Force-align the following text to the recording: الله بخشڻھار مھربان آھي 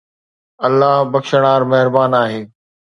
الله 0.65 0.95
بخشڻھار 1.11 1.61
مھربان 1.71 2.11
آھي 2.21 2.39